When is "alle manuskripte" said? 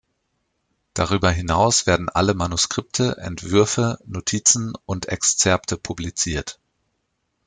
2.09-3.17